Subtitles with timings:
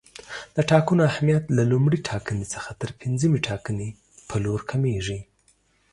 [0.55, 3.87] د ټاکنو اهمیت له لومړۍ ټاکنې څخه تر پنځمې ټاکنې
[4.27, 5.19] پر لور کمیږي.